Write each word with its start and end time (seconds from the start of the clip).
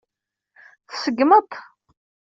Tṣeggmeḍ-t. 0.89 1.53